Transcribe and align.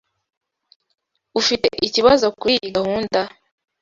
Ufite 1.39 1.67
ikibazo 1.87 2.25
kuriyi 2.39 2.67
gahunda? 2.77 3.19